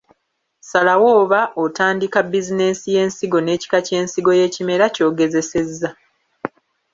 [0.69, 5.89] Salawo oba otandika bizinensi y’ensigo n‘ekika ky’ensigo y’ekimera ky’ogezesezza.